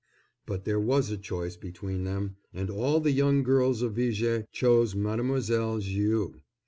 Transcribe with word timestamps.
But 0.47 0.65
there 0.65 0.79
was 0.79 1.11
a 1.11 1.15
choice 1.19 1.55
between 1.55 2.05
them, 2.05 2.37
and 2.55 2.71
all 2.71 2.99
the 3.01 3.11
young 3.11 3.43
girls 3.43 3.83
of 3.83 3.97
Viger 3.97 4.47
chose 4.51 4.95
Mademoiselle 4.95 5.77
Viau. 5.79 6.41